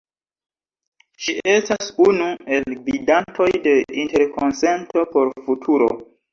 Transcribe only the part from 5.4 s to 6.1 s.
Futuro.